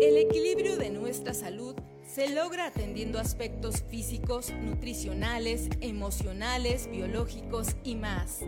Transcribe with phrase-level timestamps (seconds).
[0.00, 1.74] El equilibrio de nuestra salud
[2.06, 8.40] se logra atendiendo aspectos físicos, nutricionales, emocionales, biológicos y más.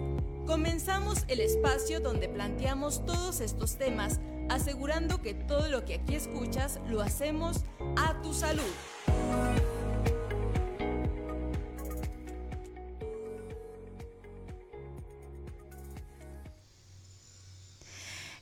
[0.46, 6.78] Comenzamos el espacio donde planteamos todos estos temas, asegurando que todo lo que aquí escuchas
[6.88, 7.64] lo hacemos
[7.96, 8.62] a tu salud.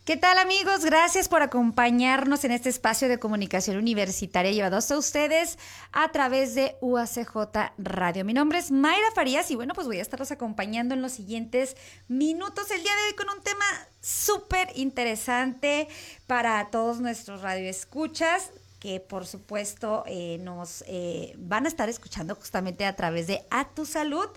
[0.05, 0.85] ¿Qué tal amigos?
[0.85, 5.59] Gracias por acompañarnos en este espacio de comunicación universitaria llevado a ustedes
[5.93, 8.23] a través de UACJ Radio.
[8.27, 11.75] Mi nombre es Mayra Farías y bueno, pues voy a estarlos acompañando en los siguientes
[12.07, 13.65] minutos el día de hoy con un tema
[14.03, 15.89] súper interesante
[16.27, 22.85] para todos nuestros radioescuchas que por supuesto eh, nos eh, van a estar escuchando justamente
[22.85, 24.29] a través de A Tu Salud.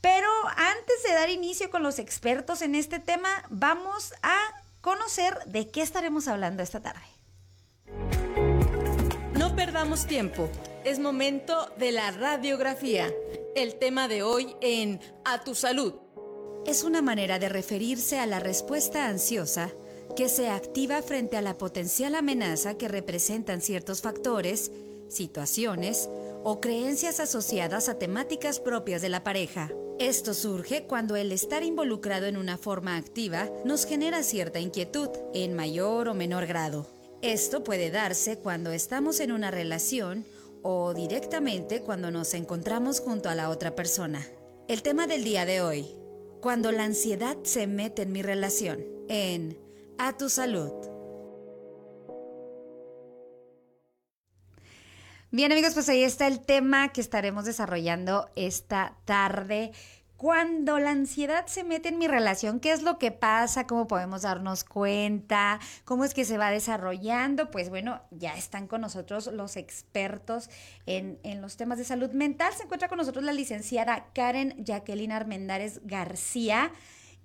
[0.00, 5.70] Pero antes de dar inicio con los expertos en este tema, vamos a conocer de
[5.70, 7.00] qué estaremos hablando esta tarde.
[9.38, 10.50] No perdamos tiempo,
[10.84, 13.10] es momento de la radiografía.
[13.54, 15.94] El tema de hoy en A tu salud.
[16.66, 19.70] Es una manera de referirse a la respuesta ansiosa
[20.16, 24.70] que se activa frente a la potencial amenaza que representan ciertos factores,
[25.08, 26.08] situaciones
[26.44, 29.70] o creencias asociadas a temáticas propias de la pareja.
[30.02, 35.54] Esto surge cuando el estar involucrado en una forma activa nos genera cierta inquietud, en
[35.54, 36.88] mayor o menor grado.
[37.22, 40.26] Esto puede darse cuando estamos en una relación
[40.60, 44.26] o directamente cuando nos encontramos junto a la otra persona.
[44.66, 45.86] El tema del día de hoy,
[46.40, 49.56] cuando la ansiedad se mete en mi relación, en
[49.98, 50.91] A tu salud.
[55.34, 59.72] Bien amigos, pues ahí está el tema que estaremos desarrollando esta tarde.
[60.18, 63.66] Cuando la ansiedad se mete en mi relación, ¿qué es lo que pasa?
[63.66, 65.58] ¿Cómo podemos darnos cuenta?
[65.86, 67.50] ¿Cómo es que se va desarrollando?
[67.50, 70.50] Pues bueno, ya están con nosotros los expertos
[70.84, 72.52] en, en los temas de salud mental.
[72.52, 76.72] Se encuentra con nosotros la licenciada Karen Jacqueline Armendares García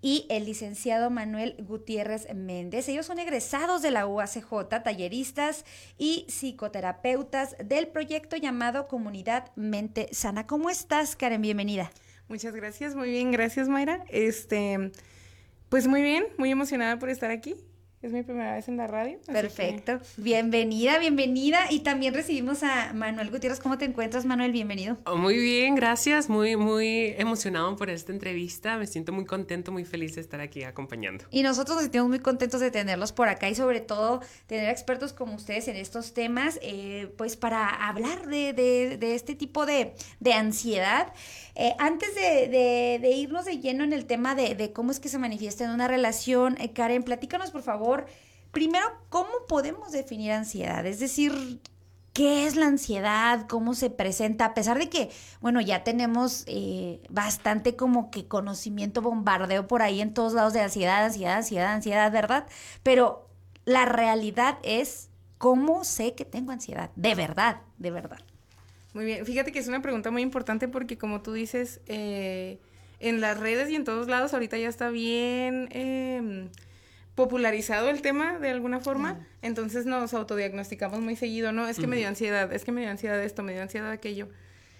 [0.01, 2.87] y el licenciado Manuel Gutiérrez Méndez.
[2.89, 5.65] Ellos son egresados de la UACJ, talleristas
[5.97, 10.47] y psicoterapeutas del proyecto llamado Comunidad Mente Sana.
[10.47, 11.41] ¿Cómo estás, Karen?
[11.41, 11.91] Bienvenida.
[12.27, 14.03] Muchas gracias, muy bien, gracias Mayra.
[14.09, 14.91] Este,
[15.69, 17.55] pues muy bien, muy emocionada por estar aquí.
[17.99, 19.17] Es mi primera vez en la radio.
[19.25, 19.99] Perfecto.
[20.17, 21.61] Bienvenida, bienvenida.
[21.71, 23.59] Y también recibimos a Manuel Gutiérrez.
[23.59, 24.51] ¿Cómo te encuentras, Manuel?
[24.51, 24.97] Bienvenido.
[25.05, 26.29] Oh, muy bien, gracias.
[26.29, 28.77] Muy, muy emocionado por esta entrevista.
[28.77, 31.25] Me siento muy contento, muy feliz de estar aquí acompañando.
[31.31, 35.11] Y nosotros nos sentimos muy contentos de tenerlos por acá y sobre todo tener expertos
[35.11, 40.33] como ustedes en estos temas, eh, pues para hablar de, de, este tipo de, de
[40.33, 41.11] ansiedad.
[41.59, 45.63] Eh, antes de, irnos de lleno en el tema de, cómo es que se manifiesta
[45.63, 48.05] en una relación, eh, Karen, platícanos por favor,
[48.51, 50.85] primero, ¿cómo podemos definir ansiedad?
[50.85, 51.59] Es decir,
[52.13, 53.47] ¿qué es la ansiedad?
[53.49, 54.45] ¿Cómo se presenta?
[54.45, 55.09] A pesar de que,
[55.41, 60.61] bueno, ya tenemos eh, bastante como que conocimiento, bombardeo por ahí en todos lados de
[60.61, 62.45] ansiedad, ansiedad, ansiedad, ansiedad, ¿verdad?
[62.83, 63.27] Pero
[63.65, 65.09] la realidad es,
[65.39, 66.91] ¿cómo sé que tengo ansiedad?
[66.95, 68.19] De verdad, de verdad.
[68.93, 72.59] Muy bien, fíjate que es una pregunta muy importante porque como tú dices, eh,
[72.99, 76.49] en las redes y en todos lados ahorita ya está bien em,
[77.15, 81.67] popularizado el tema de alguna forma, entonces nos autodiagnosticamos muy seguido, ¿no?
[81.67, 84.29] Es que me dio ansiedad, es que me dio ansiedad esto, me dio ansiedad aquello.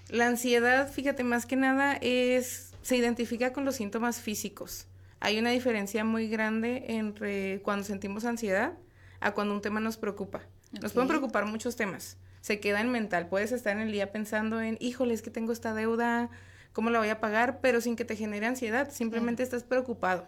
[0.10, 4.88] La ansiedad, fíjate, más que nada es, se identifica con los síntomas físicos.
[5.20, 8.74] Hay una diferencia muy grande entre cuando sentimos ansiedad
[9.20, 10.44] a cuando un tema nos preocupa.
[10.80, 13.28] Nos pueden preocupar muchos temas se queda en mental.
[13.28, 16.30] Puedes estar en el día pensando en, híjole, es que tengo esta deuda,
[16.72, 17.60] ¿cómo la voy a pagar?
[17.60, 20.26] Pero sin que te genere ansiedad, simplemente estás preocupado.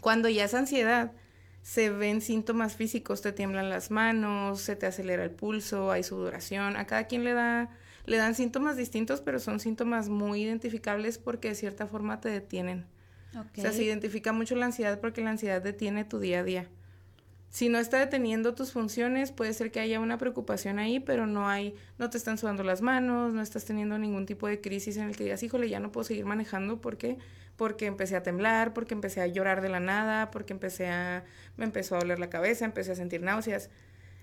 [0.00, 1.10] Cuando ya es ansiedad,
[1.62, 6.76] se ven síntomas físicos, te tiemblan las manos, se te acelera el pulso, hay sudoración,
[6.76, 7.70] a cada quien le da
[8.06, 12.86] le dan síntomas distintos, pero son síntomas muy identificables porque de cierta forma te detienen.
[13.36, 16.68] O sea, se identifica mucho la ansiedad porque la ansiedad detiene tu día a día
[17.50, 21.48] si no está deteniendo tus funciones, puede ser que haya una preocupación ahí, pero no
[21.48, 25.08] hay, no te están sudando las manos, no estás teniendo ningún tipo de crisis en
[25.08, 27.18] el que digas, híjole, ya no puedo seguir manejando, ¿por qué?
[27.56, 31.24] Porque empecé a temblar, porque empecé a llorar de la nada, porque empecé a,
[31.56, 33.68] me empezó a doler la cabeza, empecé a sentir náuseas.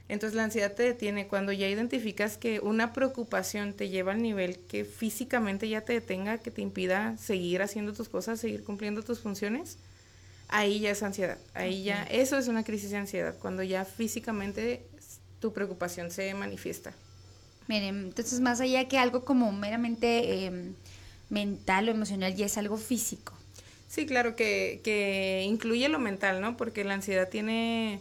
[0.07, 4.57] Entonces la ansiedad te detiene cuando ya identificas que una preocupación te lleva al nivel
[4.57, 9.19] que físicamente ya te detenga, que te impida seguir haciendo tus cosas, seguir cumpliendo tus
[9.19, 9.77] funciones
[10.47, 14.85] ahí ya es ansiedad, ahí ya, eso es una crisis de ansiedad, cuando ya físicamente
[15.39, 16.93] tu preocupación se manifiesta.
[17.67, 20.73] Miren, entonces más allá que algo como meramente em,
[21.29, 23.33] mental o emocional, ya es algo físico.
[23.89, 26.57] Sí, claro, que, que incluye lo mental, ¿no?
[26.57, 27.99] Porque la ansiedad tiene,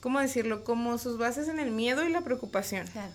[0.00, 0.64] ¿cómo decirlo?
[0.64, 2.86] Como sus bases en el miedo y la preocupación.
[2.88, 3.12] Claro.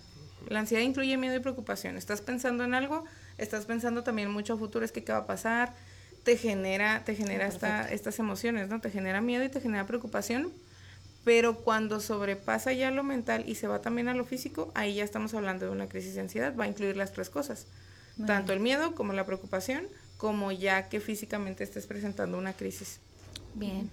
[0.48, 1.98] La ansiedad incluye miedo y preocupación.
[1.98, 3.04] Estás pensando en algo,
[3.38, 5.74] estás pensando también mucho a futuro, es que qué va a pasar,
[6.30, 8.80] te genera, te genera esta, estas emociones, ¿no?
[8.80, 10.54] Te genera miedo y te genera preocupación,
[11.24, 15.04] pero cuando sobrepasa ya lo mental y se va también a lo físico, ahí ya
[15.04, 17.66] estamos hablando de una crisis de ansiedad, va a incluir las tres cosas,
[18.28, 19.88] tanto el miedo como la preocupación,
[20.18, 23.00] como ya que físicamente estés presentando una crisis.
[23.56, 23.90] Bien.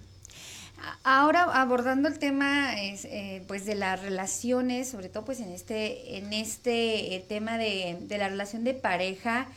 [1.03, 6.17] Ahora abordando el tema es, eh, pues de las relaciones, sobre todo pues en este,
[6.17, 9.47] en este eh, tema de, de, la relación de pareja,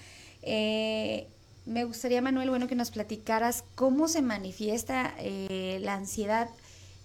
[0.41, 1.26] eh,
[1.67, 6.49] me gustaría Manuel, bueno, que nos platicaras cómo se manifiesta la ansiedad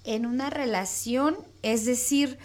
[0.03, 2.37] en una relación, es decir,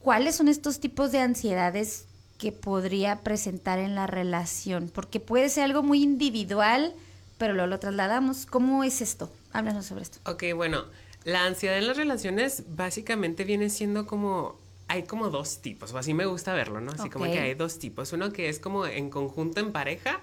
[0.00, 2.06] cuáles son estos tipos de ansiedades
[2.38, 6.92] que podría presentar en la relación, porque puede ser algo muy individual,
[7.38, 8.46] pero luego lo trasladamos.
[8.46, 9.30] ¿Cómo es esto?
[9.52, 10.18] Háblanos sobre esto.
[10.30, 10.84] Ok, bueno,
[11.24, 16.14] la ansiedad en las relaciones básicamente viene siendo como hay como dos tipos, o así
[16.14, 16.90] me gusta verlo, ¿no?
[16.92, 17.10] Así okay.
[17.12, 18.12] como que hay dos tipos.
[18.12, 20.20] Uno que es como en conjunto, en pareja,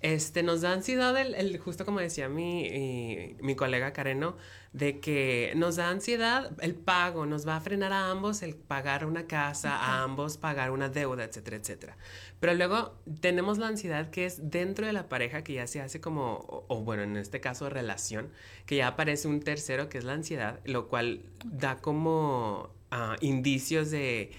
[0.00, 4.36] este, nos da ansiedad, el, el justo como decía mi, mi, colega Careno,
[4.72, 9.04] de que nos da ansiedad el pago, nos va a frenar a ambos el pagar
[9.04, 9.88] una casa, okay.
[9.88, 11.96] a ambos pagar una deuda, etcétera, etcétera.
[12.38, 16.00] Pero luego tenemos la ansiedad que es dentro de la pareja, que ya se hace
[16.00, 18.30] como, o, o bueno, en este caso relación,
[18.66, 23.90] que ya aparece un tercero, que es la ansiedad, lo cual da como uh, indicios
[23.90, 24.30] de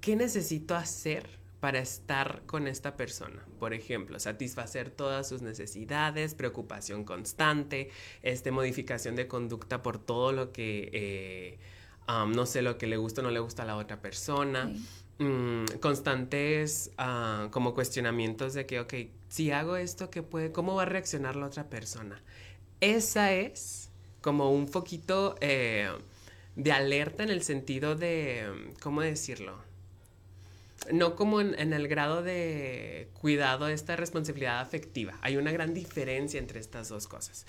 [0.00, 3.44] qué necesito hacer para estar con esta persona.
[3.58, 7.90] Por ejemplo, satisfacer todas sus necesidades, preocupación constante,
[8.22, 11.58] este, modificación de conducta por todo lo que, eh,
[12.08, 14.72] um, no sé, lo que le gusta o no le gusta a la otra persona.
[15.18, 18.94] Mm, constantes uh, como cuestionamientos de que, ok,
[19.28, 22.22] si hago esto, ¿qué puede, ¿cómo va a reaccionar la otra persona?
[22.80, 23.90] Esa es
[24.22, 25.90] como un foquito eh,
[26.56, 29.58] de alerta en el sentido de, ¿cómo decirlo?
[30.92, 35.18] No como en, en, el grado de cuidado, esta responsabilidad afectiva.
[35.20, 37.46] Hay una gran diferencia entre estas dos cosas.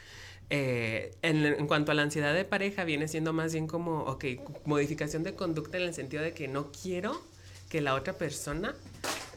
[0.49, 4.25] Eh, en, en, cuanto a la ansiedad de pareja, viene siendo más bien como, ok,
[4.65, 7.21] modificación de conducta en el sentido de que no quiero
[7.69, 8.75] que la otra persona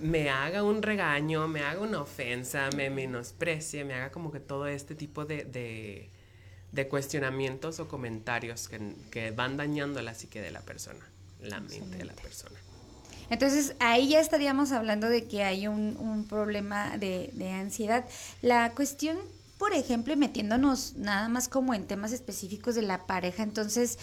[0.00, 4.66] me haga un regaño, me haga una ofensa, me menosprecie, me haga como que todo
[4.66, 6.10] este tipo de, de,
[6.72, 8.80] de cuestionamientos o comentarios que,
[9.12, 11.06] que van dañando la psique de la persona,
[11.40, 12.58] la mente de la persona.
[13.30, 18.04] Entonces ahí ya estaríamos hablando de que hay un, un problema de, de, ansiedad.
[18.42, 19.18] La cuestión,
[19.58, 23.98] por ejemplo, metiéndonos nada más como en temas específicos de la pareja, entonces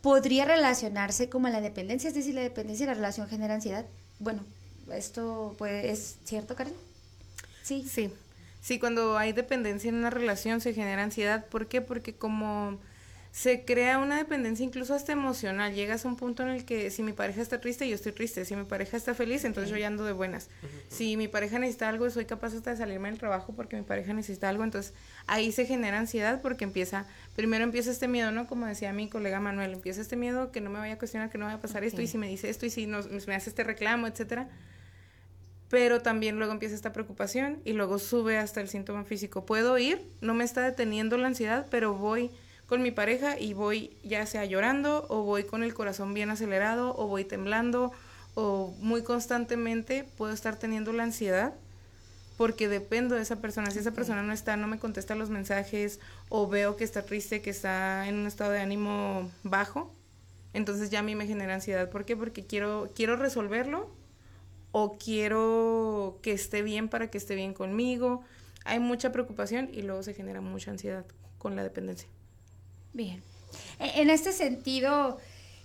[0.00, 3.84] podría relacionarse como la dependencia, es decir, la dependencia de la relación genera ansiedad.
[4.18, 4.42] Bueno,
[4.92, 6.74] esto pues, es cierto, Karen.
[7.62, 7.84] Sí.
[7.88, 8.12] Sí.
[8.60, 11.46] Sí, cuando hay dependencia en una relación se genera ansiedad.
[11.46, 11.80] ¿Por qué?
[11.80, 12.78] Porque como
[13.38, 15.72] se crea una dependencia incluso hasta emocional.
[15.72, 18.44] Llegas a un punto en el que si mi pareja está triste, yo estoy triste.
[18.44, 20.48] Si mi pareja está feliz, entonces yo ya ando de buenas.
[20.60, 20.68] Uh -huh.
[20.88, 24.12] Si mi pareja necesita algo, soy capaz hasta de salirme del trabajo porque mi pareja
[24.12, 24.64] necesita algo.
[24.64, 24.92] Entonces
[25.28, 27.06] ahí se genera ansiedad porque empieza,
[27.36, 28.48] primero empieza este miedo, ¿no?
[28.48, 31.38] Como decía mi colega Manuel, empieza este miedo que no me vaya a cuestionar, que
[31.38, 32.98] no vaya a pasar esto y si me dice esto y si no,
[33.28, 34.48] me hace este reclamo, etcétera.
[35.68, 39.46] Pero también luego empieza esta preocupación y luego sube hasta el síntoma físico.
[39.46, 42.32] Puedo ir, no me está deteniendo la ansiedad, pero voy
[42.68, 46.94] con mi pareja y voy ya sea llorando o voy con el corazón bien acelerado
[46.96, 47.92] o voy temblando
[48.34, 51.54] o muy constantemente puedo estar teniendo la ansiedad
[52.36, 53.72] porque dependo de esa persona.
[53.72, 55.98] Si esa persona no está, no me contesta los mensajes
[56.28, 59.92] o veo que está triste, que está en un estado de ánimo bajo,
[60.52, 61.90] entonces ya a mí me genera ansiedad.
[61.90, 62.16] ¿Por qué?
[62.16, 63.90] Porque quiero, quiero resolverlo
[64.70, 68.22] o quiero que esté bien para que esté bien conmigo.
[68.64, 71.06] Hay mucha preocupación y luego se genera mucha ansiedad
[71.38, 72.08] con la dependencia.
[72.92, 73.22] Bien.
[73.78, 75.18] En este sentido,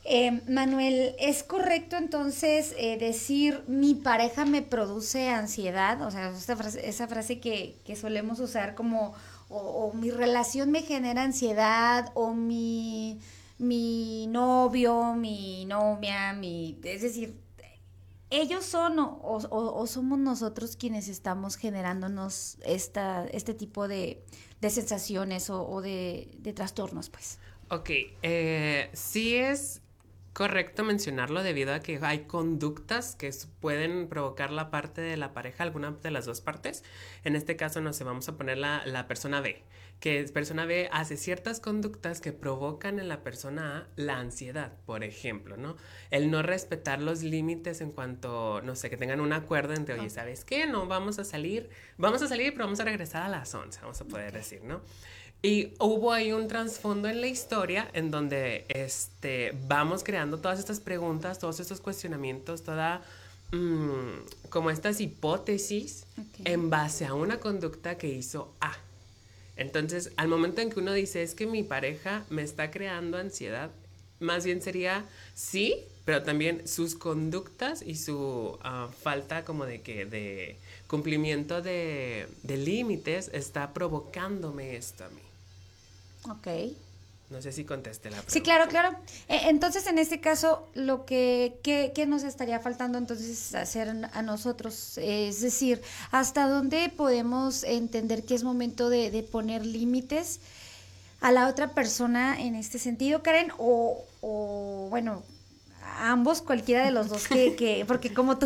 [0.06, 6.02] eh, Manuel, ¿es correcto entonces eh, decir mi pareja me produce ansiedad?
[6.02, 9.14] O sea, esa frase, esa frase que, que solemos usar como
[9.50, 13.20] o, o, mi relación me genera ansiedad o mi,
[13.60, 16.80] mi novio, mi novia, mi...
[16.84, 17.40] Es decir,
[18.30, 24.24] ellos son o, o, o, somos nosotros quienes estamos generándonos esta, este tipo de,
[24.64, 27.38] de sensaciones o, de, trastornos, pues.
[27.70, 27.90] Ok,
[28.22, 29.82] eh, sí es
[30.32, 33.30] correcto mencionarlo debido a que hay conductas que
[33.60, 36.84] pueden provocar la parte de la pareja, alguna de las dos partes.
[37.26, 39.62] En este caso, no sé, vamos a poner la persona B,
[40.04, 45.02] que persona B hace ciertas conductas que provocan en la persona A la ansiedad, por
[45.02, 45.78] ejemplo, ¿no?
[46.12, 50.10] El no respetar los límites en cuanto, no sé, que tengan un acuerdo entre, oye,
[50.10, 50.68] ¿sabes qué?
[50.68, 54.02] No, vamos a salir, vamos a salir, pero vamos a regresar a las 11, vamos
[54.02, 54.40] a poder okay.
[54.42, 54.82] decir, ¿no?
[55.42, 60.82] Y hubo ahí un trasfondo en la historia en donde este, vamos creando todas estas
[60.82, 63.04] preguntas, todos estos cuestionamientos, toda
[63.54, 66.06] mm, como estas hipótesis
[66.44, 68.74] en base a una conducta que hizo A.
[69.56, 73.70] Entonces, al momento en que uno dice, es que mi pareja me está creando ansiedad,
[74.20, 75.06] más bien sería
[75.36, 80.58] sí, pero también sus conductas y su ah, falta como de que de
[80.88, 85.22] cumplimiento de, límites está provocándome esto a mí.
[86.30, 86.74] Ok.
[87.34, 88.32] No sé si contesté la pregunta.
[88.32, 88.96] Sí, claro, claro.
[89.28, 95.00] E, entonces, en este caso, lo que, ¿qué, nos estaría faltando entonces hacer a nosotros?
[95.00, 100.42] Es decir, ¿hasta dónde podemos entender que es momento de, de poner límites
[101.22, 103.52] a la otra persona en este sentido, Karen?
[103.58, 105.24] O, o bueno,
[106.02, 108.46] ambos, cualquiera de los dos que, porque como tú,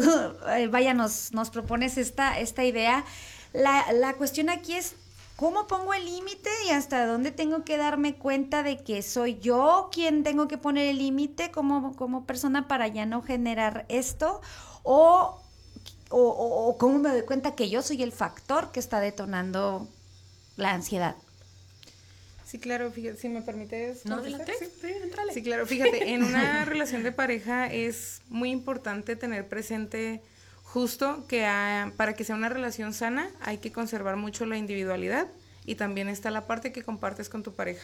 [0.55, 3.03] eh, vaya, nos, nos propones esta, esta idea,
[3.51, 4.95] la, la cuestión aquí es
[5.37, 9.89] ¿Cómo pongo el límite y hasta dónde tengo que darme cuenta de que soy yo
[9.93, 14.41] quien tengo que poner el límite como, como persona para ya no generar esto?
[14.81, 15.39] O,
[16.09, 19.87] o, cómo me doy cuenta que yo soy el factor que está detonando
[20.55, 21.15] la ansiedad?
[22.43, 24.07] Sí, claro, fíjate, si me permites.
[24.07, 24.33] No, Sí,
[25.33, 30.23] sí, claro, fíjate, en una relación de pareja es muy importante tener presente
[30.77, 31.41] justo que
[31.97, 35.25] para que sea una relación sana hay que conservar mucho la individualidad
[35.65, 37.83] y también está la parte que compartes con tu pareja.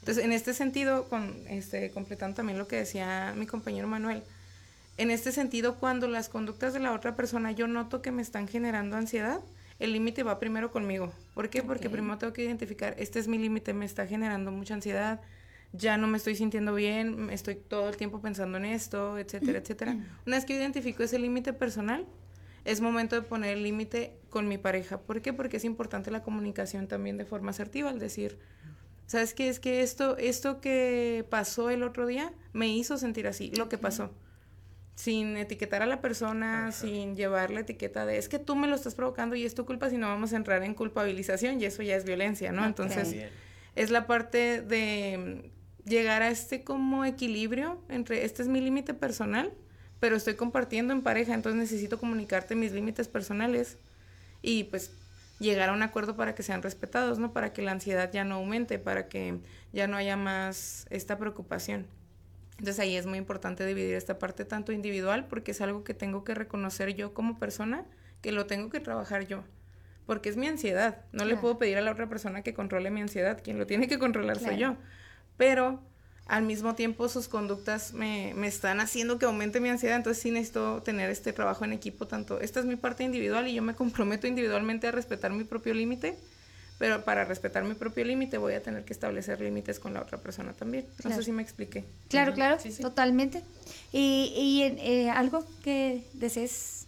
[0.00, 4.22] Entonces, en este sentido, con, este, completando también lo que decía mi compañero Manuel,
[4.98, 8.48] en este sentido, cuando las conductas de la otra persona yo noto que me están
[8.48, 9.40] generando ansiedad,
[9.78, 11.14] el límite va primero conmigo.
[11.32, 11.62] ¿Por qué?
[11.62, 15.22] Porque primero tengo que identificar, este es mi límite, me está generando mucha ansiedad,
[15.72, 19.96] ya no me estoy sintiendo bien, estoy todo el tiempo pensando en esto, etcétera, etcétera.
[20.26, 22.04] Una vez que identifico ese límite personal,
[22.66, 25.00] es momento de poner el límite con mi pareja.
[25.00, 25.32] ¿Por qué?
[25.32, 28.38] Porque es importante la comunicación también de forma asertiva, al decir,
[29.06, 29.48] ¿sabes qué?
[29.48, 33.78] Es que esto, esto que pasó el otro día me hizo sentir así, lo que
[33.78, 34.12] pasó.
[34.96, 38.74] Sin etiquetar a la persona, sin llevar la etiqueta de es que tú me lo
[38.74, 41.82] estás provocando y es tu culpa, si no vamos a entrar en culpabilización y eso
[41.82, 42.64] ya es violencia, ¿no?
[42.64, 43.14] Entonces,
[43.76, 45.52] es la parte de
[45.84, 49.52] llegar a este como equilibrio entre este es mi límite personal
[50.06, 53.76] pero estoy compartiendo en pareja, entonces necesito comunicarte mis límites personales
[54.40, 54.92] y pues
[55.40, 57.32] llegar a un acuerdo para que sean respetados, ¿no?
[57.32, 59.40] Para que la ansiedad ya no aumente, para que
[59.72, 61.88] ya no haya más esta preocupación.
[62.52, 66.22] Entonces ahí es muy importante dividir esta parte tanto individual porque es algo que tengo
[66.22, 67.84] que reconocer yo como persona,
[68.22, 69.42] que lo tengo que trabajar yo,
[70.06, 71.04] porque es mi ansiedad.
[71.10, 73.88] No le puedo pedir a la otra persona que controle mi ansiedad, quien lo tiene
[73.88, 74.76] que controlar soy yo.
[75.36, 75.82] Pero
[76.26, 80.30] al mismo tiempo sus conductas me, me, están haciendo que aumente mi ansiedad, entonces sí
[80.30, 83.74] necesito tener este trabajo en equipo, tanto esta es mi parte individual y yo me
[83.74, 86.16] comprometo individualmente a respetar mi propio límite,
[86.78, 90.18] pero para respetar mi propio límite voy a tener que establecer límites con la otra
[90.18, 90.86] persona también.
[91.04, 91.84] No sé si me expliqué.
[92.08, 93.42] Claro, claro, totalmente.
[93.92, 96.86] Y, y eh, algo que desees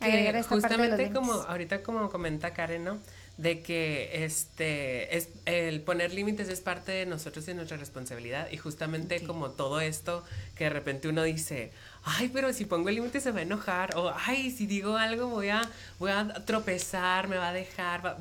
[0.00, 2.98] agregar a esta justamente parte de como ahorita como comenta Karen, ¿no?
[3.38, 8.48] De que este es el poner límites es parte de nosotros y nuestra responsabilidad.
[8.50, 10.24] Y justamente como todo esto
[10.54, 11.72] que de repente uno dice
[12.04, 15.28] ay pero si pongo el límite se va a enojar o ay si digo algo
[15.28, 15.62] voy a
[15.98, 18.16] voy a tropezar me va a dejar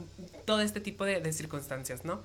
[0.45, 2.21] todo este tipo de, circunstancias no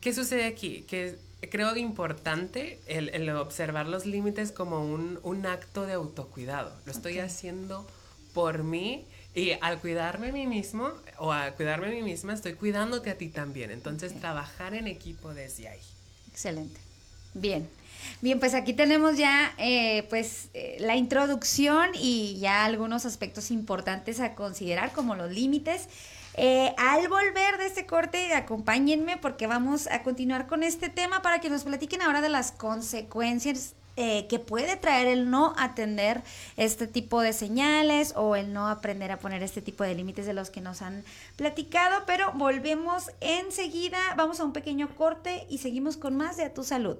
[0.00, 1.16] qué sucede aquí que
[1.50, 6.72] creo importante el, observar los límites como un, un, acto de autocuidado.
[6.86, 7.86] Lo estoy haciendo
[8.32, 9.04] por mí
[9.34, 13.18] y al cuidarme a mí mismo o a cuidarme a mí misma, estoy cuidándote a
[13.18, 13.70] ti también.
[13.70, 15.80] Entonces, trabajar en equipo desde ahí.
[16.30, 16.80] Excelente.
[17.34, 17.68] Bien.
[18.20, 24.20] Bien, pues aquí tenemos ya eh, pues eh, la introducción y ya algunos aspectos importantes
[24.20, 25.88] a considerar como los límites.
[26.36, 31.40] Eh, al volver de este corte, acompáñenme porque vamos a continuar con este tema para
[31.40, 36.22] que nos platiquen ahora de las consecuencias eh, que puede traer el no atender
[36.56, 40.34] este tipo de señales o el no aprender a poner este tipo de límites de
[40.34, 41.04] los que nos han
[41.36, 46.54] platicado, pero volvemos enseguida, vamos a un pequeño corte y seguimos con más de A
[46.54, 46.98] Tu Salud.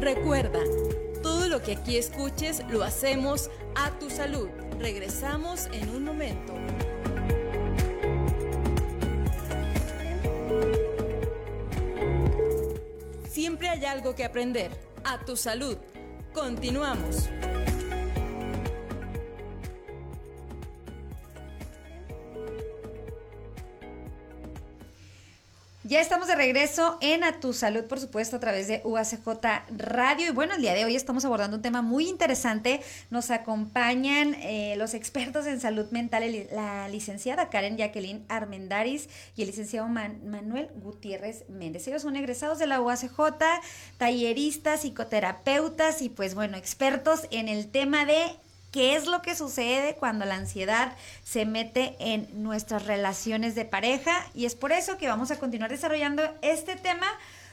[0.00, 0.60] Recuerda,
[1.22, 4.48] todo lo que aquí escuches lo hacemos a tu salud.
[4.78, 6.54] Regresamos en un momento.
[13.36, 14.70] Siempre hay algo que aprender.
[15.04, 15.76] A tu salud.
[16.32, 17.28] Continuamos.
[25.88, 29.28] Ya estamos de regreso en A Tu Salud, por supuesto, a través de UACJ
[29.76, 30.26] Radio.
[30.26, 32.80] Y bueno, el día de hoy estamos abordando un tema muy interesante.
[33.10, 39.46] Nos acompañan eh, los expertos en salud mental, la licenciada Karen Jacqueline Armendaris y el
[39.46, 41.86] licenciado Manuel Gutiérrez Méndez.
[41.86, 43.20] Ellos son egresados de la UACJ,
[43.96, 48.24] talleristas, psicoterapeutas y pues bueno, expertos en el tema de
[48.76, 50.92] qué es lo que sucede cuando la ansiedad
[51.24, 55.70] se mete en nuestras relaciones de pareja y es por eso que vamos a continuar
[55.70, 57.06] desarrollando este tema.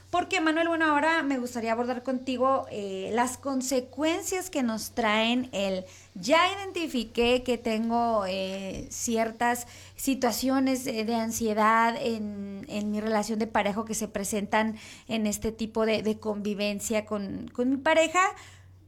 [0.10, 5.86] Porque Manuel, bueno, ahora me gustaría abordar contigo eh, las consecuencias que nos traen el
[6.14, 9.66] ya identifiqué que tengo eh, ciertas
[9.96, 14.76] situaciones de, ansiedad en, mi relación de pareja que se presentan
[15.08, 18.20] en este tipo de, convivencia con, con mi pareja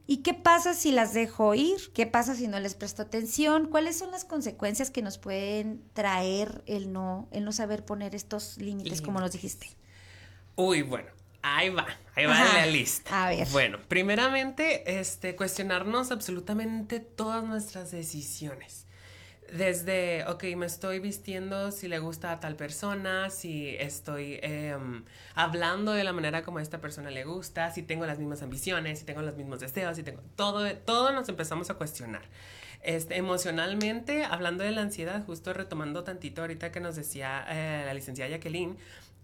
[0.06, 1.92] ¿Y qué pasa si las dejo ir?
[1.92, 3.68] ¿Qué pasa si no les presto atención?
[3.68, 8.58] ¿Cuáles son las consecuencias que nos pueden traer el no, el no saber poner estos
[8.58, 9.68] límites, como nos dijiste?
[10.54, 11.08] Uy, bueno,
[11.42, 13.24] ahí va, ahí va la lista.
[13.24, 13.48] A ver.
[13.48, 18.85] Bueno, primeramente, este, cuestionarnos absolutamente todas nuestras decisiones
[19.52, 25.92] desde, ok, me estoy vistiendo si le gusta a tal persona, si estoy em, hablando
[25.92, 29.04] de la manera como a esta persona le gusta, si tengo las mismas ambiciones, si
[29.04, 32.22] tengo los mismos deseos, si tengo todo, todo nos empezamos a cuestionar.
[32.82, 37.94] Este, emocionalmente, hablando de la ansiedad, justo retomando tantito ahorita que nos decía eh, la
[37.94, 38.76] licenciada Jacqueline,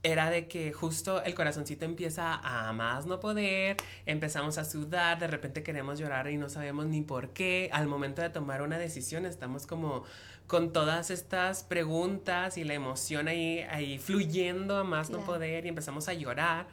[0.02, 5.28] era de que justo el corazoncito empieza a más no poder, empezamos a sudar, de
[5.28, 7.70] repente queremos llorar y no sabemos ni por qué.
[7.72, 10.04] Al momento de tomar una decisión estamos como
[10.46, 15.68] con todas estas preguntas y la emoción ahí, ahí fluyendo a más no poder y
[15.68, 16.66] empezamos a llorar.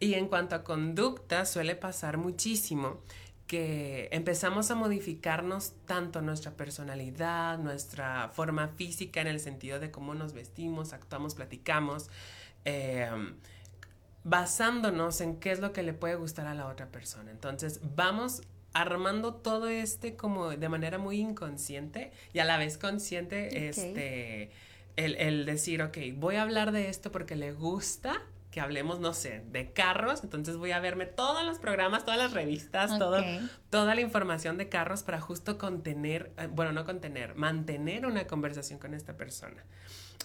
[0.00, 3.00] Y en cuanto a conducta, suele pasar muchísimo
[3.46, 10.14] que empezamos a modificarnos tanto nuestra personalidad, nuestra forma física en el sentido de cómo
[10.14, 12.08] nos vestimos, actuamos, platicamos,
[12.64, 13.34] Em,
[14.24, 17.30] basándonos en qué es lo que le puede gustar a la otra persona.
[17.30, 18.42] Entonces, vamos
[18.72, 24.50] armando todo este como de manera muy inconsciente y a la vez consciente, este,
[24.96, 29.42] el, decir, ok, voy a hablar de esto porque le gusta que hablemos, no sé,
[29.50, 33.24] de carros, entonces voy a verme todos los programas, todas las revistas, todo,
[33.70, 38.78] toda la información de carros para justo contener, eh, bueno, no contener, mantener una conversación
[38.78, 39.64] con esta persona.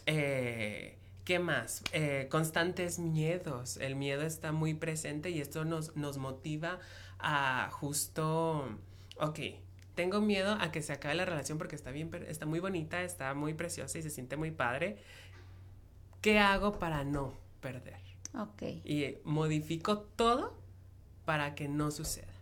[0.05, 1.83] Eh, ¿Qué más?
[1.91, 3.75] Eh, constantes miedos.
[3.75, 6.79] El miedo está muy presente y esto nos, nos motiva
[7.19, 8.65] a justo,
[9.19, 9.39] ok,
[9.93, 13.33] tengo miedo a que se acabe la relación porque está bien, está muy bonita, está
[13.33, 14.99] muy preciosa y se siente muy padre.
[16.21, 17.99] ¿Qué hago para no perder?
[18.33, 18.63] Ok.
[18.85, 20.53] Y modifico todo
[21.25, 22.33] para que no suceda.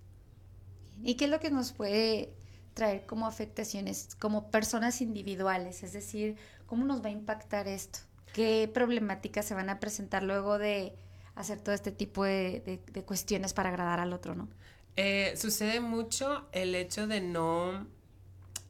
[1.02, 2.36] ¿Y qué es lo que nos puede
[2.76, 5.82] traer como afectaciones como personas individuales?
[5.82, 8.02] Es decir, ¿cómo nos va a impactar esto?
[8.36, 10.92] ¿Qué problemáticas se van a presentar luego de
[11.36, 14.50] hacer todo este tipo de, cuestiones para agradar al otro, no?
[14.98, 17.88] Eh, sucede mucho el hecho de no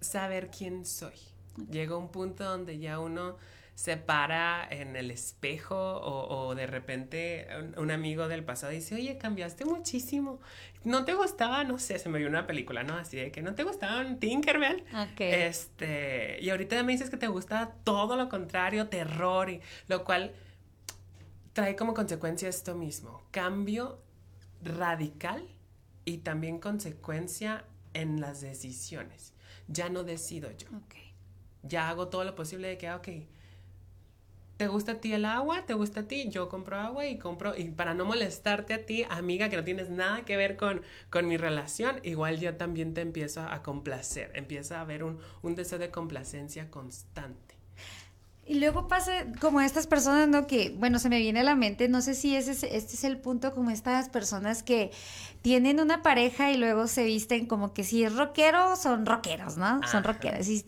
[0.01, 1.15] saber quién soy.
[1.71, 3.37] Llega un punto donde ya uno
[3.75, 9.65] se para en el espejo o, de repente un, amigo del pasado dice, oye, cambiaste
[9.65, 10.39] muchísimo.
[10.85, 12.95] ¿No te gustaba, no sé, se me vio una película, ¿no?
[12.95, 14.85] Así de que no te gustaban Tinkerbell.
[15.19, 20.33] Este, y ahorita me dices que te gusta todo lo contrario, terror, y lo cual
[21.51, 23.99] trae como consecuencia esto mismo, cambio
[24.61, 25.45] radical
[26.05, 29.33] y también consecuencia en las decisiones.
[29.67, 30.69] Ya no decido yo.
[31.63, 33.07] Ya hago todo lo posible de que, ok,
[34.57, 35.65] ¿Te gusta a ti el agua?
[35.65, 36.29] ¿Te gusta a ti?
[36.29, 39.89] Yo compro agua y compro, y para no molestarte a ti, amiga, que no tienes
[39.89, 44.77] nada que ver con, con mi relación, igual ya también te empiezo a complacer, empieza
[44.77, 47.55] a haber un, un deseo de complacencia constante.
[48.47, 50.45] Y luego pasa como estas personas, ¿no?
[50.45, 53.17] Que, bueno, se me viene a la mente, no sé si ese este es el
[53.17, 54.91] punto, como estas personas que
[55.41, 59.81] tienen una pareja y luego se visten como que si es rockero, son rockeros, ¿no?
[59.87, 60.47] Son rockeros.
[60.47, 60.59] Y,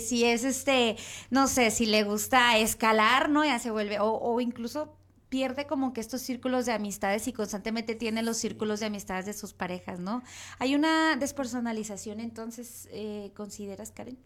[0.00, 0.96] si es este,
[1.30, 3.44] no sé, si le gusta escalar, ¿no?
[3.44, 4.96] Ya se vuelve, o, o incluso
[5.28, 9.32] pierde como que estos círculos de amistades y constantemente tiene los círculos de amistades de
[9.32, 10.22] sus parejas, ¿no?
[10.58, 14.16] Hay una despersonalización, entonces, eh, ¿consideras, Karen?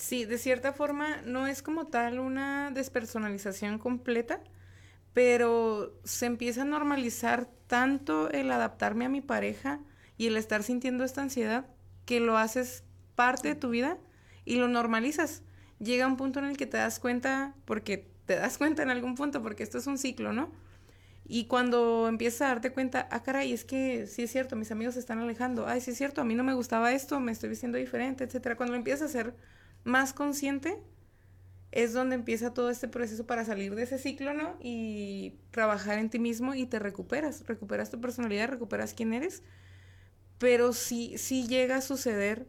[0.00, 4.40] Sí, de cierta forma no es como tal una despersonalización completa,
[5.12, 9.78] pero se empieza a normalizar tanto el adaptarme a mi pareja
[10.16, 11.66] y el estar sintiendo esta ansiedad
[12.06, 12.82] que lo haces
[13.14, 13.98] parte de tu vida
[14.46, 15.42] y lo normalizas.
[15.80, 19.16] Llega un punto en el que te das cuenta, porque te das cuenta en algún
[19.16, 20.50] punto, porque esto es un ciclo, ¿no?
[21.26, 24.94] Y cuando empiezas a darte cuenta, ah, caray, es que sí es cierto, mis amigos
[24.94, 27.50] se están alejando, ay, sí es cierto, a mí no me gustaba esto, me estoy
[27.50, 28.56] vistiendo diferente, etcétera.
[28.56, 29.34] Cuando lo empiezas a hacer
[29.84, 30.78] más consciente,
[31.72, 34.56] es donde empieza todo este proceso para salir de ese ciclo, ¿no?
[34.60, 39.42] Y trabajar en ti mismo y te recuperas, recuperas tu personalidad, recuperas quién eres,
[40.38, 42.46] pero sí, sí llega a suceder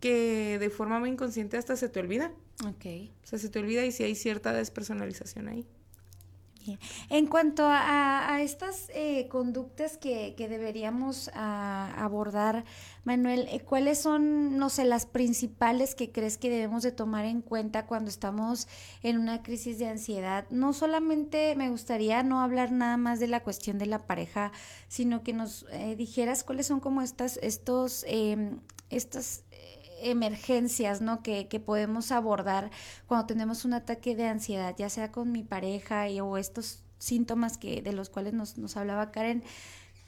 [0.00, 2.32] que de forma muy inconsciente hasta se te olvida.
[2.66, 2.86] Ok.
[3.22, 5.66] O sea, se te olvida y sí hay cierta despersonalización ahí.
[7.08, 12.64] En cuanto a, estas eh, conductas que, deberíamos ah, abordar,
[13.04, 17.40] Manuel, eh, ¿cuáles son, no sé, las principales que crees que debemos de tomar en
[17.40, 18.68] cuenta cuando estamos
[19.02, 20.44] en una crisis de ansiedad?
[20.50, 24.52] No solamente me gustaría no hablar nada más de la cuestión de la pareja,
[24.88, 29.44] sino que nos eh, dijeras cuáles son como estas, estos, em, estas
[30.02, 31.22] emergencias, ¿no?
[31.22, 32.70] Que, que, podemos abordar
[33.06, 37.58] cuando tenemos un ataque de ansiedad, ya sea con mi pareja y, o estos síntomas
[37.58, 39.42] que, de los cuales nos, nos hablaba Karen.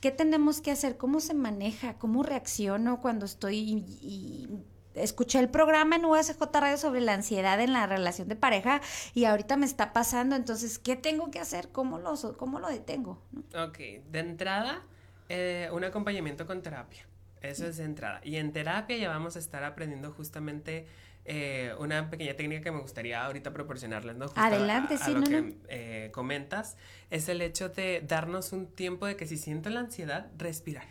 [0.01, 0.97] ¿Qué tenemos que hacer?
[0.97, 1.97] ¿Cómo se maneja?
[1.99, 3.57] ¿Cómo reacciono cuando estoy
[4.03, 4.49] y,
[4.95, 8.81] escuché el programa en USJ Radio sobre la ansiedad en la relación de pareja
[9.15, 11.71] y ahorita me está pasando, entonces, ¿qué tengo que hacer?
[11.71, 13.23] ¿Cómo lo, cómo lo detengo?
[13.55, 13.79] Ok,
[14.11, 14.83] de entrada,
[15.29, 17.07] eh, un acompañamiento con terapia.
[17.43, 18.21] Eso es de entrada.
[18.25, 20.87] Y en terapia ya vamos a estar aprendiendo justamente
[21.25, 24.27] eh, una pequeña técnica que me gustaría ahorita proporcionarles, ¿no?
[24.35, 26.77] Adelante, sí, lo que eh, comentas,
[27.11, 30.87] es el hecho de darnos un tiempo de que si siento la ansiedad, respirar.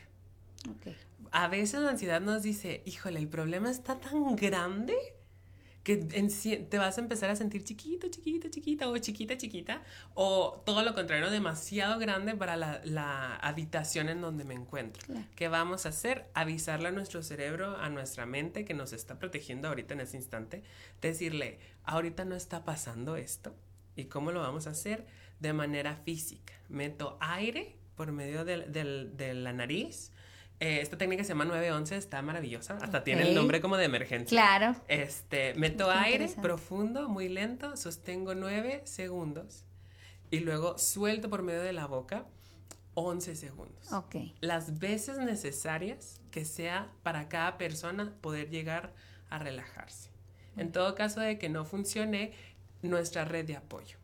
[0.78, 0.96] Okay.
[1.32, 4.96] A veces la ansiedad nos dice, híjole, el problema está tan grande
[5.84, 9.82] que te vas a empezar a sentir chiquito, chiquito, chiquita o chiquita, chiquita,
[10.14, 15.02] o todo lo contrario, demasiado grande para la, habitación en donde me encuentro.
[15.36, 16.26] ¿Qué vamos a hacer?
[16.36, 20.64] Avisarle a nuestro cerebro, a nuestra mente que nos está protegiendo ahorita en ese instante,
[21.02, 23.56] decirle, ahorita no está pasando esto.
[23.96, 25.08] ¿Y cómo lo vamos a hacer?
[25.40, 26.54] De manera física.
[26.70, 30.12] Meto aire por medio de la nariz,
[30.62, 32.78] eh, esta técnica se llama 911, está maravillosa.
[32.80, 34.30] Hasta tiene el nombre como de emergencia.
[34.30, 34.76] Claro.
[34.88, 39.66] Este, meto aire profundo, muy lento, sostengo 9 segundos
[40.30, 42.28] y luego suelto por medio de la boca
[42.94, 43.92] 11 segundos.
[43.92, 44.18] Ok.
[44.40, 48.94] Las veces necesarias que sea para cada persona poder llegar
[49.32, 50.12] a relajarse.
[50.58, 52.34] En todo caso de que no funcione,
[52.84, 53.98] nuestra red de apoyo.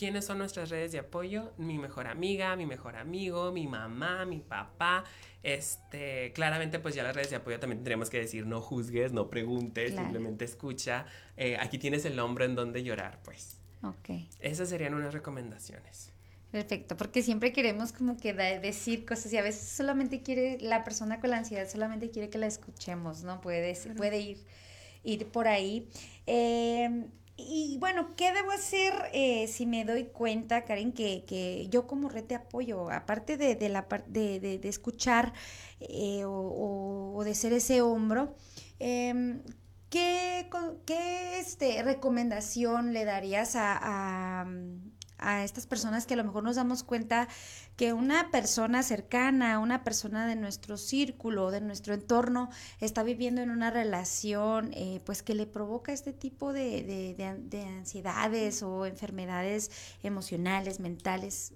[0.00, 1.52] ¿Quiénes son nuestras redes de apoyo?
[1.58, 5.04] Mi mejor amiga, mi mejor amigo, mi mamá, mi papá.
[5.42, 9.28] Este, claramente, pues ya las redes de apoyo también tendríamos que decir, no juzgues, no
[9.28, 11.04] preguntes, simplemente escucha.
[11.36, 13.58] Eh, aquí tienes el hombro en donde llorar, pues.
[13.82, 14.26] Ok.
[14.40, 16.14] Esas serían unas recomendaciones.
[16.50, 21.20] Perfecto, porque siempre queremos como que decir cosas y a veces solamente quiere, la persona
[21.20, 23.42] con la ansiedad solamente quiere que la escuchemos, ¿no?
[23.42, 24.38] Puede, puede ir,
[25.04, 25.90] ir por ahí.
[26.26, 27.04] Eh,
[27.48, 32.08] y bueno, ¿qué debo hacer eh, si me doy cuenta, Karen, que, que, yo como
[32.08, 35.32] red de apoyo, aparte de, de, la, de, de, escuchar
[35.80, 38.34] eh, o, de ser ese hombro,
[38.78, 39.40] eh,
[39.88, 40.48] ¿qué,
[40.86, 44.46] qué este, recomendación le darías a
[45.20, 47.28] a estas personas que a lo mejor nos damos cuenta
[47.76, 53.50] que una persona cercana, una persona de nuestro círculo, de nuestro entorno, está viviendo en
[53.50, 59.70] una relación eh, pues que le provoca este tipo de, de, ansiedades o enfermedades
[60.02, 61.52] emocionales, mentales.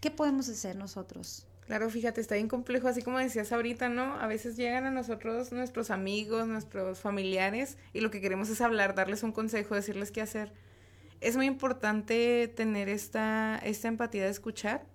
[0.00, 1.46] ¿Qué podemos hacer nosotros?
[1.66, 4.14] Claro, fíjate, está bien complejo, así como decías ahorita, ¿no?
[4.14, 8.94] A veces llegan a nosotros nuestros amigos, nuestros familiares, y lo que queremos es hablar,
[8.94, 10.54] darles un consejo, decirles qué hacer
[11.20, 14.86] es muy importante tener esta, esta empatía de escuchar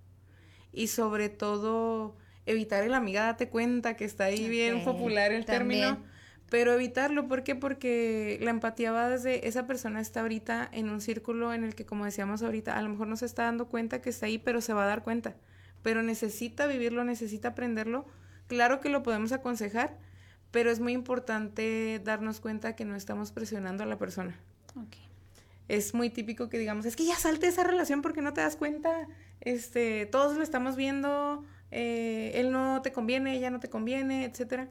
[0.72, 5.98] y sobre todo evitar el amiga date cuenta que está ahí bien popular el término
[6.50, 7.26] pero evitarlo.
[7.26, 7.54] ¿por qué?
[7.54, 11.84] porque la empatía va desde esa persona está ahorita en un círculo en el que
[11.84, 14.60] como decíamos ahorita a lo mejor no se está dando cuenta que está ahí pero
[14.60, 15.34] se va a dar cuenta.
[15.82, 18.06] Pero necesita vivirlo necesita aprenderlo.
[18.46, 19.98] Claro que lo podemos aconsejar
[20.50, 24.38] pero es muy importante darnos cuenta que no estamos presionando a la persona.
[24.86, 25.13] Okay
[25.68, 28.56] es muy típico que digamos, es que ya salte esa relación porque no te das
[28.56, 29.08] cuenta,
[29.40, 34.68] este, todos lo estamos viendo, eh, él no te conviene, ella no te conviene, etcétera.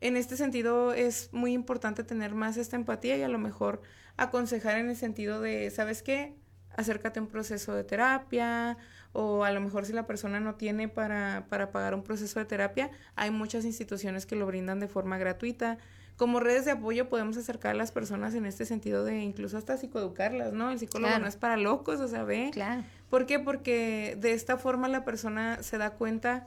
[0.00, 3.82] En este sentido es muy importante tener más esta empatía y a lo mejor
[4.16, 6.34] aconsejar en el sentido de, ¿sabes qué?
[6.76, 8.78] Acércate a un proceso de terapia
[9.12, 12.46] o a lo mejor si la persona no tiene para, para pagar un proceso de
[12.46, 15.78] terapia, hay muchas instituciones que lo brindan de forma gratuita
[16.20, 19.78] como redes de apoyo podemos acercar a las personas en este sentido de incluso hasta
[19.78, 20.70] psicoeducarlas, ¿no?
[20.70, 22.50] El psicólogo no es para locos, o sea, ve.
[22.52, 22.84] Claro.
[23.08, 23.38] ¿Por qué?
[23.38, 26.46] Porque de esta forma la persona se da cuenta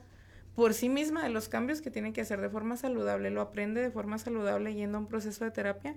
[0.53, 3.81] por sí misma de los cambios que tiene que hacer de forma saludable, lo aprende
[3.81, 5.95] de forma saludable yendo a un proceso de terapia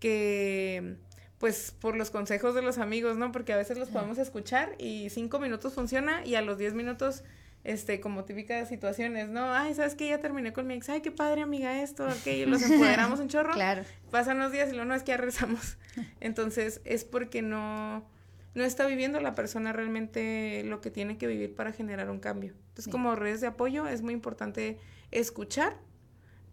[0.00, 0.98] que
[1.38, 3.32] pues por los consejos de los amigos, ¿no?
[3.32, 7.24] Porque a veces los podemos escuchar y cinco minutos funciona y a los diez minutos
[7.64, 9.52] este, como típicas situaciones, ¿no?
[9.52, 10.08] Ay, ¿sabes qué?
[10.08, 13.52] Ya terminé con mi ex, ay, qué padre, amiga, esto, aquello, los empoderamos un chorro.
[13.52, 13.82] Claro.
[14.10, 15.78] Pasan los días y luego no es que ya regresamos.
[16.20, 18.06] Entonces, es porque no,
[18.54, 22.52] no está viviendo la persona realmente lo que tiene que vivir para generar un cambio.
[22.68, 24.78] Entonces, como redes de apoyo, es muy importante
[25.10, 25.76] escuchar,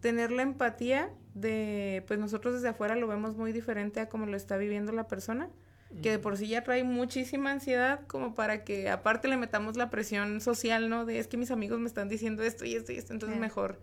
[0.00, 4.36] tener la empatía de, pues nosotros desde afuera lo vemos muy diferente a como lo
[4.36, 5.50] está viviendo la persona
[6.00, 9.90] que de por sí ya trae muchísima ansiedad como para que aparte le metamos la
[9.90, 11.04] presión social, ¿no?
[11.04, 13.80] De es que mis amigos me están diciendo esto y esto y esto, entonces mejor,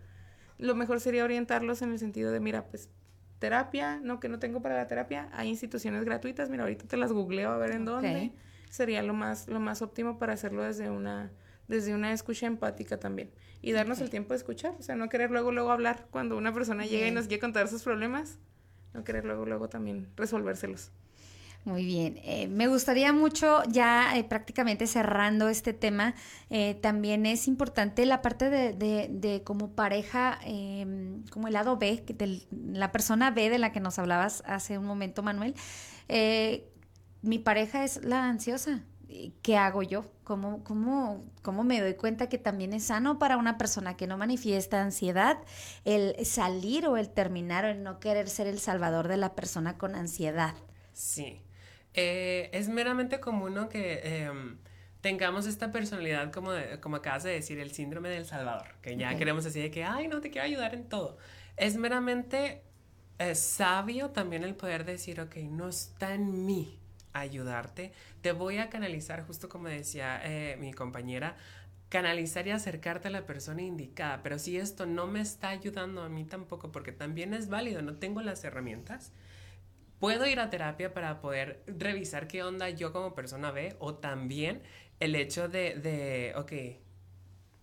[0.57, 2.89] lo mejor sería orientarlos en el sentido de, mira, pues
[3.39, 7.11] terapia, no, que no tengo para la terapia, hay instituciones gratuitas, mira, ahorita te las
[7.11, 8.31] googleo a ver en dónde,
[8.69, 11.31] sería lo más, lo más óptimo para hacerlo desde una,
[11.67, 13.31] desde una escucha empática también.
[13.61, 16.53] Y darnos el tiempo de escuchar, o sea, no querer luego, luego hablar cuando una
[16.53, 18.39] persona llega y nos quiere contar sus problemas,
[18.93, 20.91] no querer luego, luego también resolvérselos.
[21.69, 26.15] Muy bien, eh, me gustaría mucho ya eh, prácticamente cerrando este tema,
[26.49, 28.73] eh, también es importante la parte de,
[29.07, 32.41] de, como pareja, em, como el lado B, de
[32.73, 35.53] la persona B de la que nos hablabas hace un momento, Manuel.
[37.21, 38.81] mi pareja es la ansiosa.
[39.43, 40.05] ¿Qué hago yo?
[40.23, 44.17] ¿Cómo, cómo, ¿Cómo me doy cuenta que también es sano para una persona que no
[44.17, 45.37] manifiesta ansiedad
[45.85, 49.77] el salir o el terminar o el no querer ser el salvador de la persona
[49.77, 50.55] con ansiedad?
[50.93, 51.41] Sí,
[52.01, 54.57] eh, es meramente común que em,
[55.01, 59.43] tengamos esta personalidad, como, como acabas de decir, el síndrome del Salvador, que ya queremos
[59.43, 61.17] decir de que, ay, no, te quiero ayudar en todo.
[61.57, 62.61] Es meramente
[63.17, 66.79] eh, sabio también el poder decir, ok, no está en mí
[67.11, 71.35] ayudarte, te voy a canalizar, justo como decía eh, mi compañera,
[71.89, 76.07] canalizar y acercarte a la persona indicada, pero si esto no me está ayudando a
[76.07, 79.11] mí tampoco, porque también es válido, no tengo las herramientas,
[79.99, 84.61] puedo ir a terapia para poder revisar qué onda yo como persona ve o también
[84.99, 86.51] el hecho de, de ok,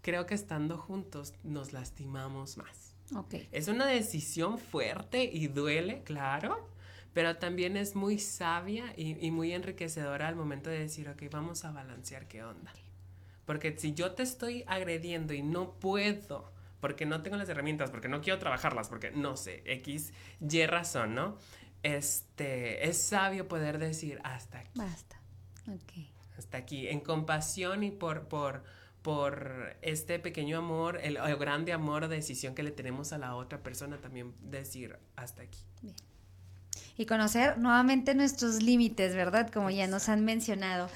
[0.03, 2.95] creo que estando juntos nos lastimamos más.
[3.15, 3.49] Okay.
[3.53, 6.69] Es una decisión fuerte y duele, claro,
[7.13, 11.71] pero también es muy sabia y, muy enriquecedora al momento de decir, ok, vamos a
[11.71, 12.73] balancear qué onda.
[13.45, 18.09] Porque si yo te estoy agrediendo y no puedo, porque no tengo las herramientas, porque
[18.09, 21.39] no quiero trabajarlas, porque no sé, X, Y razón, ¿no?
[21.95, 24.79] Este, es sabio poder decir hasta aquí.
[24.79, 25.21] Basta.
[25.69, 26.07] Ok.
[26.39, 28.65] Hasta aquí, en compasión y por, por,
[29.03, 33.35] por este pequeño amor, el, el grande amor o decisión que le tenemos a la
[33.35, 35.61] otra persona, también decir hasta aquí.
[35.83, 35.95] Bien
[36.99, 39.51] y conocer nuevamente nuestros límites, ¿verdad?
[39.53, 40.89] Como ya nos han mencionado.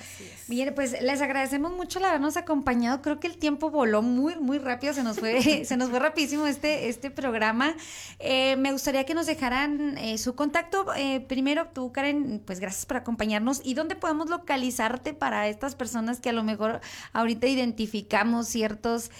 [0.48, 3.02] Bien, pues les agradecemos mucho el habernos acompañado.
[3.02, 6.46] Creo que el tiempo voló muy, muy rápido, se nos fue, se nos fue rapidísimo
[6.46, 7.74] este, este programa.
[8.18, 10.86] Eh, me gustaría que nos dejaran eh, su contacto.
[10.96, 13.60] Eh, primero, tú, Karen, pues gracias por acompañarnos.
[13.62, 16.80] ¿Y dónde podemos localizarte para estas personas que a lo mejor
[17.12, 19.10] ahorita identificamos ciertos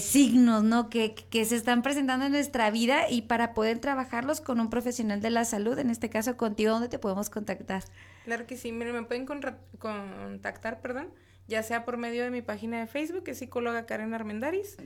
[0.00, 0.88] signos, ¿no?
[0.88, 5.20] Que, que se están presentando en nuestra vida y para poder trabajarlos con un profesional
[5.20, 7.82] de la salud, en este caso contigo, ¿dónde te podemos contactar?
[8.24, 11.08] Claro que sí, miren, me pueden contactar, perdón,
[11.48, 14.76] ya sea por medio de mi página de Facebook, que es psicóloga Karen Armendaris,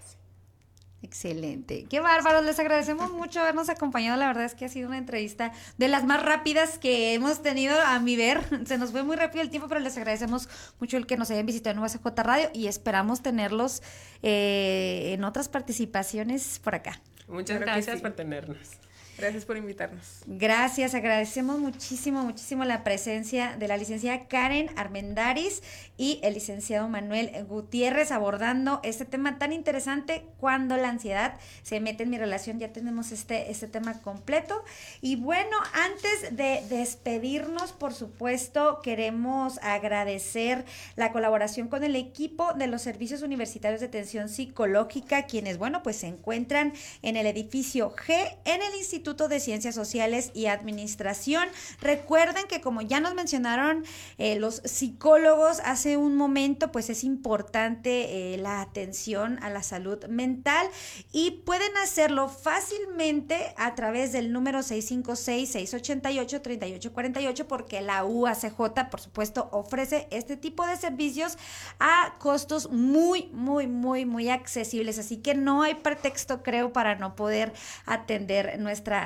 [1.03, 1.87] Excelente.
[1.89, 2.41] Qué bárbaro.
[2.43, 4.19] Les agradecemos mucho habernos acompañado.
[4.19, 7.81] La verdad es que ha sido una entrevista de las más rápidas que hemos tenido
[7.81, 8.41] a mi ver.
[8.67, 10.49] Se nos fue muy rápido el tiempo, pero les agradecemos
[10.81, 13.83] mucho el que nos hayan visitado en USJ Radio y esperamos tenerlos
[14.23, 17.01] eh, en otras participaciones por acá.
[17.29, 18.79] Muchas gracias por tenernos.
[19.19, 20.23] Gracias por invitarnos.
[20.27, 25.63] Gracias, agradecemos muchísimo, muchísimo la presencia de la licenciada Karen Armendaris
[25.97, 32.03] y el licenciado Manuel Gutiérrez abordando este tema tan interesante cuando la ansiedad se mete
[32.03, 32.59] en mi relación.
[32.59, 34.63] Ya tenemos este, este tema completo.
[35.01, 42.67] Y bueno, antes de despedirnos, por supuesto, queremos agradecer la colaboración con el equipo de
[42.67, 48.37] los servicios universitarios de atención psicológica, quienes, bueno, pues se encuentran en el edificio G
[48.45, 51.47] en el Instituto de Ciencias Sociales y Administración.
[51.81, 53.85] Recuerden que como ya nos mencionaron
[54.19, 60.05] eh, los psicólogos hace un momento, pues es importante eh, la atención a la salud
[60.07, 60.67] mental
[61.13, 70.09] y pueden hacerlo fácilmente a través del número 656-688-3848 porque la UACJ, por supuesto, ofrece
[70.11, 71.39] este tipo de servicios
[71.79, 74.99] a costos muy, muy, muy, muy accesibles.
[74.99, 77.53] Así que no hay pretexto, creo, para no poder
[77.85, 78.57] atender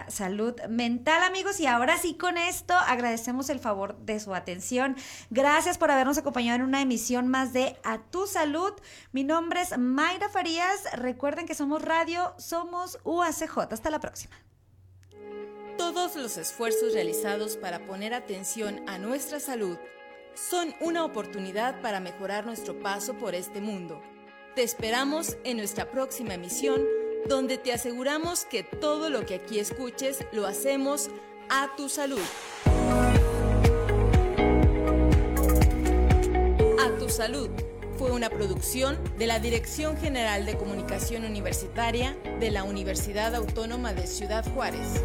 [0.09, 1.61] salud mental, amigos.
[1.61, 4.97] Y ahora sí, con esto agradecemos el favor de su atención.
[5.31, 8.73] Gracias por habernos acompañado en una emisión más de A Tu Salud.
[9.13, 10.85] Mi nombre es Mayra Farías.
[10.95, 13.73] Recuerden que somos radio, somos UACJ.
[13.73, 14.37] Hasta la próxima.
[15.77, 19.79] Todos los esfuerzos realizados para poner atención a nuestra salud
[20.35, 24.03] son una oportunidad para mejorar nuestro paso por este mundo.
[24.55, 26.83] Te esperamos en nuestra próxima emisión,
[27.29, 31.09] donde te aseguramos que todo lo que aquí escuches lo hacemos
[31.49, 32.23] a tu salud.
[36.79, 37.51] A tu salud
[37.99, 44.07] fue una producción de la Dirección General de Comunicación Universitaria de la Universidad Autónoma de
[44.07, 45.03] Ciudad Juárez.